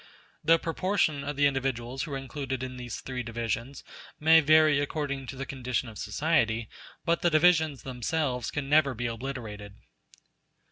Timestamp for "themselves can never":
7.83-8.95